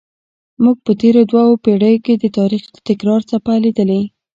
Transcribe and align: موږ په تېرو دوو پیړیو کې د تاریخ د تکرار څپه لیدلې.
موږ 0.63 0.77
په 0.85 0.91
تېرو 1.01 1.21
دوو 1.29 1.61
پیړیو 1.63 2.03
کې 2.05 2.13
د 2.17 2.25
تاریخ 2.37 2.63
د 2.73 2.75
تکرار 2.87 3.21
څپه 3.29 3.53
لیدلې. 3.63 4.01